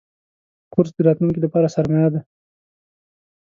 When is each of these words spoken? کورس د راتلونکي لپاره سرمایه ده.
کورس 0.73 0.91
د 0.95 0.99
راتلونکي 1.07 1.39
لپاره 1.45 1.73
سرمایه 1.75 2.09
ده. 2.13 2.19